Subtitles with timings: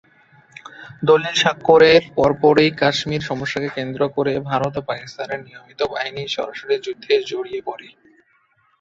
[1.03, 7.61] দলিল স্বাক্ষরের পরপরই কাশ্মীর সমস্যাকে কেন্দ্র করে ভারত ও পাকিস্তানের নিয়মিত বাহিনী সরাসরি যুদ্ধে জড়িয়ে
[7.65, 7.87] পড়ে।